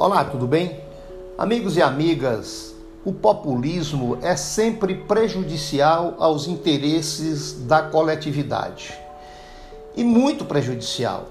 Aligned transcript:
Olá, 0.00 0.24
tudo 0.24 0.46
bem? 0.46 0.78
Amigos 1.36 1.76
e 1.76 1.82
amigas, 1.82 2.72
o 3.04 3.12
populismo 3.12 4.16
é 4.22 4.36
sempre 4.36 4.94
prejudicial 4.94 6.14
aos 6.20 6.46
interesses 6.46 7.64
da 7.64 7.82
coletividade 7.82 8.96
e 9.96 10.04
muito 10.04 10.44
prejudicial. 10.44 11.26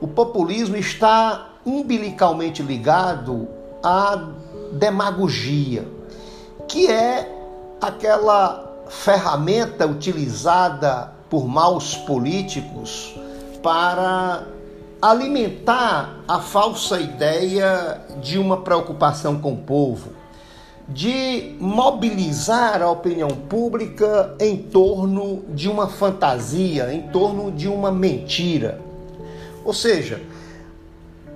O 0.00 0.06
populismo 0.06 0.76
está 0.76 1.48
umbilicalmente 1.66 2.62
ligado 2.62 3.48
à 3.82 4.28
demagogia, 4.70 5.84
que 6.68 6.88
é 6.88 7.28
aquela 7.80 8.84
ferramenta 8.88 9.84
utilizada 9.84 11.12
por 11.28 11.48
maus 11.48 11.96
políticos 11.96 13.16
para 13.60 14.46
alimentar 15.02 16.22
a 16.28 16.38
falsa 16.38 17.00
ideia 17.00 18.00
de 18.22 18.38
uma 18.38 18.58
preocupação 18.58 19.40
com 19.40 19.54
o 19.54 19.56
povo, 19.56 20.12
de 20.88 21.56
mobilizar 21.58 22.80
a 22.80 22.88
opinião 22.88 23.30
pública 23.30 24.36
em 24.38 24.56
torno 24.56 25.42
de 25.48 25.68
uma 25.68 25.88
fantasia, 25.88 26.94
em 26.94 27.08
torno 27.08 27.50
de 27.50 27.66
uma 27.66 27.90
mentira. 27.90 28.80
Ou 29.64 29.74
seja, 29.74 30.20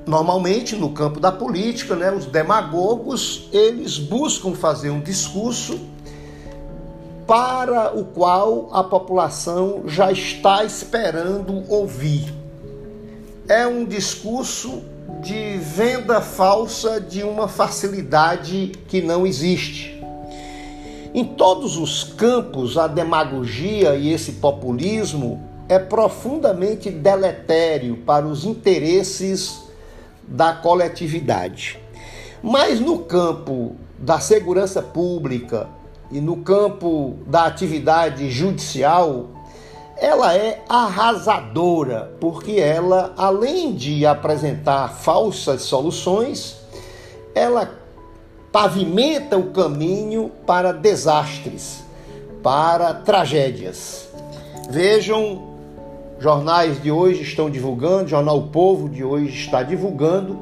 normalmente 0.07 0.77
no 0.77 0.91
campo 0.91 1.19
da 1.19 1.33
política, 1.33 1.97
né, 1.97 2.13
os 2.13 2.25
demagogos, 2.25 3.49
eles 3.53 3.99
buscam 3.99 4.55
fazer 4.55 4.91
um 4.91 5.01
discurso 5.01 5.81
para 7.27 7.93
o 7.99 8.05
qual 8.05 8.69
a 8.73 8.85
população 8.85 9.83
já 9.87 10.13
está 10.13 10.63
esperando 10.63 11.65
ouvir 11.69 12.46
é 13.49 13.67
um 13.67 13.85
discurso 13.85 14.83
de 15.23 15.57
venda 15.59 16.21
falsa 16.21 17.01
de 17.01 17.23
uma 17.23 17.47
facilidade 17.47 18.73
que 18.89 19.01
não 19.01 19.27
existe. 19.27 20.03
Em 21.15 21.25
todos 21.25 21.77
os 21.77 22.05
campos, 22.05 22.77
a 22.77 22.87
demagogia 22.87 23.95
e 23.95 24.13
esse 24.13 24.33
populismo 24.33 25.43
é 25.69 25.79
profundamente 25.79 26.91
deletério 26.91 27.99
para 27.99 28.27
os 28.27 28.45
interesses 28.45 29.61
da 30.27 30.53
coletividade. 30.53 31.79
Mas 32.43 32.81
no 32.81 32.99
campo 33.01 33.77
da 33.99 34.21
segurança 34.21 34.83
pública 34.83 35.69
e 36.11 36.21
no 36.21 36.39
campo 36.39 37.17
da 37.27 37.47
atividade 37.47 38.31
judicial, 38.31 39.36
ela 39.99 40.35
é 40.37 40.63
arrasadora, 40.69 42.13
porque 42.21 42.53
ela, 42.53 43.15
além 43.17 43.75
de 43.75 44.05
apresentar 44.05 44.89
falsas 44.89 45.63
soluções, 45.63 46.57
ela 47.35 47.71
pavimenta 48.53 49.37
o 49.39 49.51
caminho 49.51 50.31
para 50.47 50.73
desastres, 50.73 51.83
para 52.43 52.93
tragédias. 52.93 54.09
Vejam, 54.69 55.57
jornais 56.19 56.83
de 56.83 56.91
hoje 56.91 57.23
estão 57.23 57.49
divulgando, 57.49 58.09
jornal 58.09 58.39
o 58.39 58.49
Povo 58.49 58.89
de 58.89 59.03
hoje 59.03 59.39
está 59.39 59.63
divulgando 59.63 60.39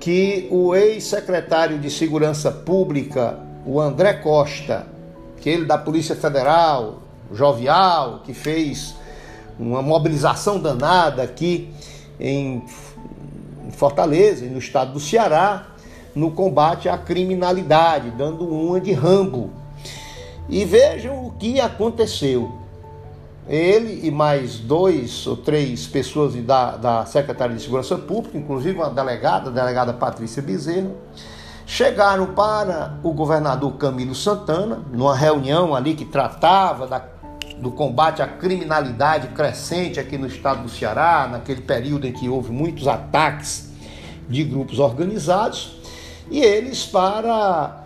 que 0.00 0.46
o 0.50 0.74
ex-secretário 0.74 1.78
de 1.78 1.90
Segurança 1.90 2.50
Pública, 2.50 3.38
o 3.64 3.80
André 3.80 4.14
Costa, 4.14 4.86
que 5.40 5.50
ele 5.50 5.64
da 5.64 5.76
Polícia 5.76 6.14
Federal, 6.14 7.05
jovial, 7.32 8.20
que 8.24 8.32
fez 8.32 8.94
uma 9.58 9.82
mobilização 9.82 10.58
danada 10.58 11.22
aqui 11.22 11.72
em 12.18 12.64
Fortaleza 13.72 14.46
no 14.46 14.58
estado 14.58 14.92
do 14.92 15.00
Ceará 15.00 15.66
no 16.16 16.30
combate 16.30 16.88
à 16.88 16.96
criminalidade, 16.96 18.10
dando 18.10 18.48
uma 18.48 18.80
de 18.80 18.92
Rambo. 18.92 19.50
E 20.48 20.64
vejam 20.64 21.26
o 21.26 21.32
que 21.32 21.60
aconteceu. 21.60 22.50
Ele 23.46 24.00
e 24.02 24.10
mais 24.10 24.58
dois 24.58 25.26
ou 25.26 25.36
três 25.36 25.86
pessoas 25.86 26.34
da, 26.34 26.76
da 26.76 27.04
Secretaria 27.04 27.54
de 27.54 27.62
Segurança 27.62 27.96
Pública, 27.96 28.36
inclusive 28.38 28.76
uma 28.76 28.88
delegada, 28.90 29.50
a 29.50 29.52
delegada 29.52 29.92
Patrícia 29.92 30.42
Bezerra, 30.42 30.90
chegaram 31.66 32.26
para 32.26 32.98
o 33.02 33.12
governador 33.12 33.74
Camilo 33.74 34.14
Santana, 34.14 34.80
numa 34.90 35.14
reunião 35.14 35.74
ali 35.74 35.94
que 35.94 36.04
tratava 36.04 36.86
da 36.86 36.98
do 37.58 37.70
combate 37.70 38.22
à 38.22 38.26
criminalidade 38.26 39.28
crescente 39.28 39.98
aqui 39.98 40.18
no 40.18 40.26
estado 40.26 40.62
do 40.62 40.68
Ceará, 40.68 41.28
naquele 41.30 41.62
período 41.62 42.06
em 42.06 42.12
que 42.12 42.28
houve 42.28 42.50
muitos 42.52 42.86
ataques 42.86 43.70
de 44.28 44.44
grupos 44.44 44.78
organizados, 44.78 45.76
e 46.30 46.40
eles, 46.40 46.84
para 46.84 47.84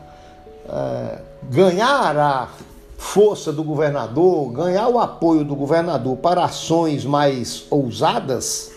é, 0.68 1.18
ganhar 1.50 2.16
a 2.16 2.48
força 2.96 3.52
do 3.52 3.62
governador, 3.62 4.52
ganhar 4.52 4.88
o 4.88 4.98
apoio 4.98 5.44
do 5.44 5.54
governador 5.54 6.16
para 6.18 6.44
ações 6.44 7.04
mais 7.04 7.64
ousadas, 7.70 8.72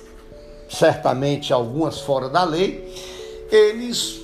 certamente 0.70 1.52
algumas 1.52 2.00
fora 2.00 2.30
da 2.30 2.44
lei, 2.44 2.94
eles 3.52 4.22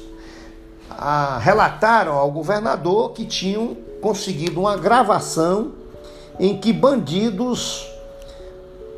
ah, 0.89 1.37
relataram 1.41 2.13
ao 2.13 2.31
governador 2.31 3.11
que 3.11 3.25
tinham 3.25 3.77
conseguido 4.01 4.61
uma 4.61 4.75
gravação 4.77 5.73
em 6.39 6.57
que 6.57 6.71
bandidos 6.71 7.85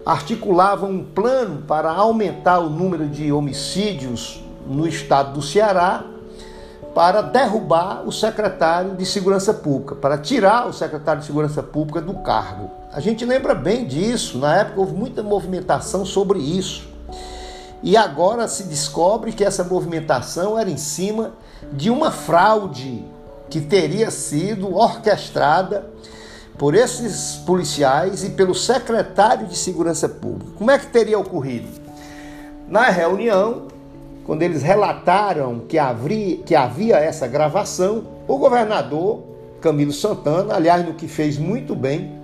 articulavam 0.06 0.92
um 0.92 1.04
plano 1.04 1.64
para 1.68 1.92
aumentar 1.92 2.60
o 2.60 2.70
número 2.70 3.08
de 3.08 3.32
homicídios 3.32 4.44
no 4.68 4.88
estado 4.88 5.34
do 5.34 5.42
Ceará 5.42 6.06
para 6.94 7.22
derrubar 7.22 8.04
o 8.06 8.12
secretário 8.12 8.96
de 8.96 9.06
Segurança 9.06 9.54
Pública, 9.54 9.96
para 9.96 10.18
tirar 10.18 10.68
o 10.68 10.74
secretário 10.74 11.22
de 11.22 11.28
Segurança 11.28 11.64
Pública 11.64 12.02
do 12.02 12.14
cargo. 12.16 12.70
A 12.92 13.00
gente 13.00 13.26
lembra 13.26 13.56
bem 13.56 13.86
disso, 13.86 14.38
na 14.38 14.58
época 14.58 14.82
houve 14.82 14.94
muita 14.94 15.24
movimentação 15.24 16.06
sobre 16.06 16.40
isso. 16.40 16.90
E 17.82 17.96
agora 17.98 18.48
se 18.48 18.64
descobre 18.64 19.32
que 19.32 19.44
essa 19.44 19.64
movimentação 19.64 20.60
era 20.60 20.70
em 20.70 20.78
cima 20.78 21.32
de 21.72 21.90
uma 21.90 22.12
fraude 22.12 23.04
que 23.50 23.62
teria 23.62 24.12
sido 24.12 24.76
orquestrada 24.76 25.90
por 26.62 26.76
esses 26.76 27.38
policiais 27.38 28.24
e 28.24 28.30
pelo 28.30 28.54
secretário 28.54 29.48
de 29.48 29.58
Segurança 29.58 30.08
Pública. 30.08 30.52
Como 30.56 30.70
é 30.70 30.78
que 30.78 30.86
teria 30.86 31.18
ocorrido? 31.18 31.68
Na 32.68 32.88
reunião, 32.92 33.64
quando 34.24 34.44
eles 34.44 34.62
relataram 34.62 35.62
que 35.68 35.80
havia, 35.80 36.38
que 36.38 36.54
havia 36.54 36.98
essa 36.98 37.26
gravação, 37.26 38.04
o 38.28 38.38
governador 38.38 39.24
Camilo 39.60 39.92
Santana, 39.92 40.54
aliás, 40.54 40.86
no 40.86 40.94
que 40.94 41.08
fez 41.08 41.36
muito 41.36 41.76
bem, 41.76 42.20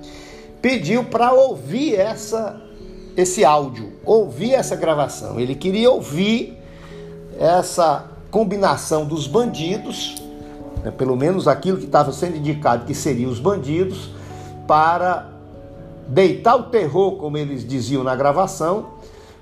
pediu 0.62 1.04
para 1.04 1.34
ouvir 1.34 1.96
essa, 1.96 2.62
esse 3.18 3.44
áudio, 3.44 3.94
ouvir 4.06 4.54
essa 4.54 4.76
gravação. 4.76 5.40
Ele 5.40 5.56
queria 5.56 5.90
ouvir 5.90 6.56
essa 7.40 8.06
combinação 8.30 9.04
dos 9.04 9.26
bandidos, 9.26 10.22
né, 10.84 10.92
pelo 10.92 11.16
menos 11.16 11.48
aquilo 11.48 11.80
que 11.80 11.86
estava 11.86 12.14
sendo 12.14 12.38
indicado 12.38 12.86
que 12.86 12.94
seriam 12.94 13.32
os 13.32 13.40
bandidos, 13.40 14.16
para 14.68 15.28
deitar 16.08 16.56
o 16.56 16.64
terror, 16.64 17.14
como 17.14 17.38
eles 17.38 17.66
diziam 17.66 18.04
na 18.04 18.16
gravação, 18.16 18.98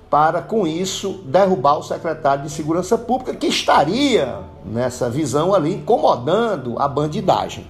para 0.08 0.40
com 0.40 0.66
isso 0.66 1.20
derrubar 1.24 1.78
o 1.78 1.82
secretário 1.82 2.44
de 2.44 2.50
Segurança 2.50 2.96
Pública, 2.96 3.34
que 3.34 3.48
estaria 3.48 4.38
nessa 4.64 5.10
visão 5.10 5.54
ali 5.54 5.74
incomodando 5.74 6.78
a 6.78 6.86
bandidagem. 6.86 7.66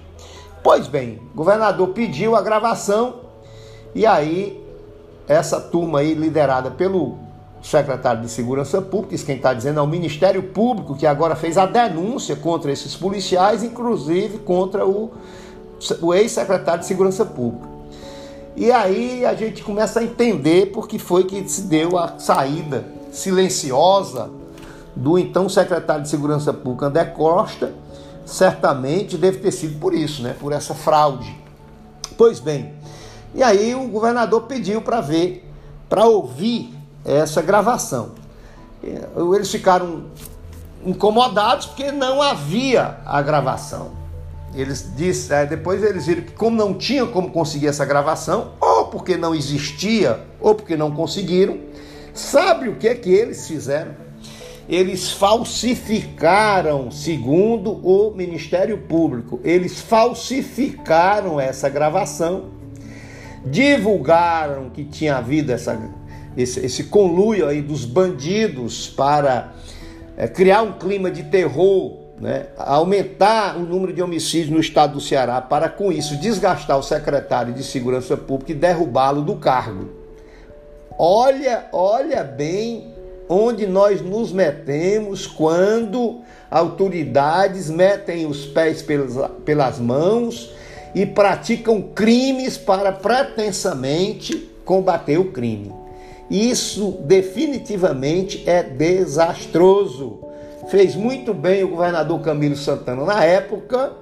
Pois 0.63 0.87
bem, 0.87 1.21
o 1.33 1.37
governador 1.37 1.89
pediu 1.89 2.35
a 2.35 2.41
gravação 2.41 3.15
e 3.95 4.05
aí 4.05 4.63
essa 5.27 5.59
turma 5.59 5.99
aí 5.99 6.13
liderada 6.13 6.71
pelo 6.71 7.17
secretário 7.61 8.21
de 8.21 8.29
Segurança 8.29 8.81
Pública, 8.81 9.15
isso 9.15 9.25
quem 9.25 9.37
está 9.37 9.53
dizendo 9.53 9.79
é 9.79 9.83
o 9.83 9.87
Ministério 9.87 10.41
Público, 10.43 10.95
que 10.95 11.05
agora 11.05 11.35
fez 11.35 11.57
a 11.57 11.65
denúncia 11.65 12.35
contra 12.35 12.71
esses 12.71 12.95
policiais, 12.95 13.63
inclusive 13.63 14.39
contra 14.39 14.85
o 14.85 15.11
o 16.01 16.13
ex-secretário 16.13 16.81
de 16.81 16.85
Segurança 16.87 17.25
Pública. 17.25 17.67
E 18.55 18.71
aí 18.71 19.25
a 19.25 19.35
gente 19.35 19.63
começa 19.63 19.99
a 19.99 20.03
entender 20.03 20.71
por 20.71 20.87
que 20.87 20.97
foi 20.97 21.25
que 21.25 21.47
se 21.47 21.61
deu 21.61 21.97
a 21.97 22.17
saída 22.17 22.85
silenciosa 23.11 24.29
do 24.95 25.17
então 25.19 25.47
secretário 25.47 26.03
de 26.03 26.09
Segurança 26.09 26.51
Pública, 26.51 26.87
André 26.87 27.05
Costa, 27.05 27.73
certamente 28.25 29.15
deve 29.15 29.37
ter 29.37 29.51
sido 29.51 29.79
por 29.79 29.93
isso, 29.93 30.23
né? 30.23 30.35
por 30.39 30.51
essa 30.51 30.73
fraude. 30.73 31.35
Pois 32.17 32.39
bem, 32.39 32.73
e 33.35 33.43
aí 33.43 33.75
o 33.75 33.87
governador 33.87 34.43
pediu 34.43 34.81
para 34.81 35.01
ver, 35.01 35.47
para 35.87 36.05
ouvir 36.05 36.73
essa 37.05 37.41
gravação. 37.41 38.11
Eles 38.81 39.51
ficaram 39.51 40.05
incomodados 40.83 41.67
porque 41.67 41.91
não 41.91 42.21
havia 42.21 42.97
a 43.05 43.21
gravação. 43.21 44.06
Eles 44.59 45.29
é, 45.29 45.45
depois 45.45 45.83
eles 45.83 46.07
viram 46.07 46.23
que 46.23 46.31
como 46.31 46.57
não 46.57 46.73
tinham 46.73 47.07
como 47.07 47.29
conseguir 47.31 47.67
essa 47.67 47.85
gravação, 47.85 48.53
ou 48.59 48.85
porque 48.87 49.15
não 49.15 49.35
existia, 49.35 50.19
ou 50.39 50.55
porque 50.55 50.75
não 50.75 50.91
conseguiram, 50.91 51.59
sabe 52.13 52.67
o 52.67 52.75
que 52.75 52.87
é 52.87 52.95
que 52.95 53.11
eles 53.11 53.47
fizeram? 53.47 54.07
eles 54.67 55.11
falsificaram, 55.11 56.91
segundo 56.91 57.71
o 57.71 58.13
Ministério 58.13 58.77
Público, 58.77 59.39
eles 59.43 59.79
falsificaram 59.79 61.39
essa 61.39 61.69
gravação, 61.69 62.49
divulgaram 63.45 64.69
que 64.69 64.83
tinha 64.83 65.17
havido 65.17 65.53
essa, 65.53 65.79
esse, 66.35 66.65
esse 66.65 66.83
conluio 66.85 67.47
aí 67.47 67.61
dos 67.61 67.85
bandidos 67.85 68.89
para 68.89 69.53
é, 70.17 70.27
criar 70.27 70.63
um 70.63 70.73
clima 70.73 71.09
de 71.09 71.23
terror, 71.23 72.06
né, 72.19 72.47
aumentar 72.57 73.57
o 73.57 73.61
número 73.61 73.93
de 73.93 74.01
homicídios 74.01 74.49
no 74.49 74.59
estado 74.59 74.93
do 74.93 75.01
Ceará, 75.01 75.39
para 75.41 75.69
com 75.69 75.91
isso 75.91 76.17
desgastar 76.17 76.77
o 76.77 76.83
secretário 76.83 77.53
de 77.53 77.63
Segurança 77.63 78.17
Pública 78.17 78.51
e 78.51 78.55
derrubá-lo 78.55 79.21
do 79.21 79.35
cargo. 79.35 79.89
Olha, 80.97 81.67
olha 81.71 82.23
bem 82.23 82.93
onde 83.29 83.67
nós 83.67 84.01
nos 84.01 84.31
metemos 84.31 85.27
quando 85.27 86.21
autoridades 86.49 87.69
metem 87.69 88.25
os 88.25 88.45
pés 88.45 88.81
pelas, 88.81 89.15
pelas 89.43 89.79
mãos 89.79 90.53
e 90.95 91.05
praticam 91.05 91.81
crimes 91.81 92.57
para 92.57 92.91
pretensamente 92.91 94.49
combater 94.65 95.17
o 95.17 95.31
crime. 95.31 95.73
Isso 96.29 96.97
definitivamente 97.01 98.43
é 98.49 98.63
desastroso. 98.63 100.19
Fez 100.69 100.95
muito 100.95 101.33
bem 101.33 101.63
o 101.63 101.69
governador 101.69 102.19
Camilo 102.21 102.55
Santana 102.55 103.05
na 103.05 103.23
época. 103.23 103.93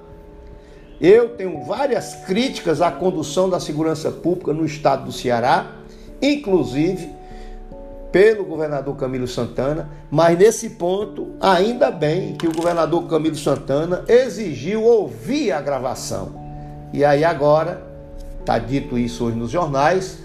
Eu 1.00 1.30
tenho 1.30 1.62
várias 1.62 2.14
críticas 2.26 2.80
à 2.80 2.90
condução 2.90 3.48
da 3.48 3.60
segurança 3.60 4.10
pública 4.10 4.52
no 4.52 4.64
estado 4.64 5.04
do 5.04 5.12
Ceará, 5.12 5.72
inclusive 6.20 7.14
pelo 8.10 8.44
governador 8.44 8.96
Camilo 8.96 9.28
Santana, 9.28 9.90
mas 10.10 10.38
nesse 10.38 10.70
ponto, 10.70 11.32
ainda 11.38 11.90
bem 11.90 12.34
que 12.34 12.46
o 12.48 12.52
governador 12.54 13.06
Camilo 13.06 13.36
Santana 13.36 14.04
exigiu 14.08 14.84
ouvir 14.84 15.52
a 15.52 15.60
gravação. 15.60 16.32
E 16.94 17.04
aí 17.04 17.22
agora, 17.22 17.82
está 18.40 18.58
dito 18.58 18.96
isso 18.96 19.26
hoje 19.26 19.36
nos 19.36 19.50
jornais, 19.50 20.18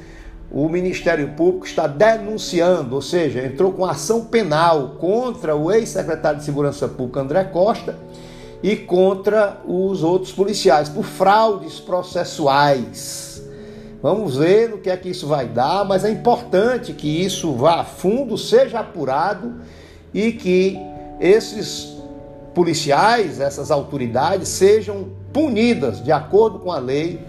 o 0.53 0.67
Ministério 0.67 1.29
Público 1.29 1.65
está 1.65 1.87
denunciando, 1.87 2.95
ou 2.95 3.01
seja, 3.01 3.45
entrou 3.45 3.71
com 3.71 3.85
ação 3.85 4.25
penal 4.25 4.95
contra 4.99 5.55
o 5.55 5.71
ex-secretário 5.71 6.39
de 6.39 6.45
Segurança 6.45 6.89
Pública 6.89 7.21
André 7.21 7.43
Costa 7.45 7.97
e 8.61 8.75
contra 8.75 9.61
os 9.65 10.03
outros 10.03 10.33
policiais 10.33 10.89
por 10.89 11.05
fraudes 11.05 11.79
processuais. 11.79 13.41
Vamos 14.01 14.35
ver 14.35 14.69
no 14.69 14.79
que 14.79 14.89
é 14.89 14.97
que 14.97 15.09
isso 15.09 15.25
vai 15.25 15.47
dar, 15.47 15.85
mas 15.85 16.03
é 16.03 16.11
importante 16.11 16.91
que 16.91 17.23
isso 17.23 17.53
vá 17.53 17.81
a 17.81 17.83
fundo, 17.85 18.37
seja 18.37 18.79
apurado 18.79 19.53
e 20.13 20.33
que 20.33 20.77
esses 21.19 21.97
policiais, 22.53 23.39
essas 23.39 23.71
autoridades 23.71 24.49
sejam 24.49 25.07
punidas 25.31 26.03
de 26.03 26.11
acordo 26.11 26.59
com 26.59 26.71
a 26.71 26.79
lei 26.79 27.21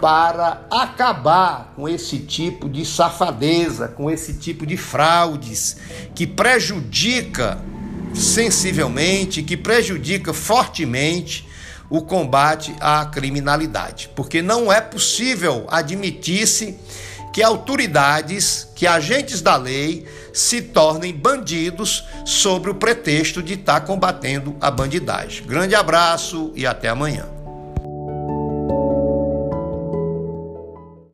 para 0.00 0.66
acabar 0.70 1.72
com 1.76 1.88
esse 1.88 2.18
tipo 2.18 2.68
de 2.68 2.84
safadeza, 2.84 3.88
com 3.88 4.10
esse 4.10 4.34
tipo 4.34 4.66
de 4.66 4.76
fraudes 4.76 5.76
que 6.14 6.26
prejudica 6.26 7.58
sensivelmente, 8.14 9.42
que 9.42 9.56
prejudica 9.56 10.32
fortemente 10.32 11.48
o 11.88 12.02
combate 12.02 12.74
à 12.80 13.04
criminalidade, 13.04 14.10
porque 14.14 14.40
não 14.40 14.72
é 14.72 14.80
possível 14.80 15.66
admitir-se 15.68 16.78
que 17.32 17.42
autoridades, 17.42 18.68
que 18.74 18.86
agentes 18.86 19.40
da 19.40 19.56
lei 19.56 20.06
se 20.32 20.62
tornem 20.62 21.12
bandidos 21.12 22.04
sobre 22.24 22.70
o 22.70 22.74
pretexto 22.74 23.42
de 23.42 23.54
estar 23.54 23.80
combatendo 23.82 24.56
a 24.60 24.70
bandidagem. 24.70 25.44
Grande 25.46 25.74
abraço 25.74 26.52
e 26.54 26.66
até 26.66 26.88
amanhã. 26.88 27.39